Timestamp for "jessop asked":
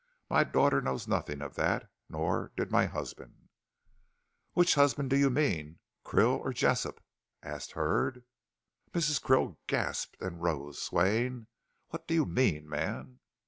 6.53-7.73